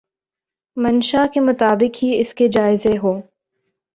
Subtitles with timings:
[0.77, 3.21] منشاء کے مطابق ہی اس کے جائزے ہوں۔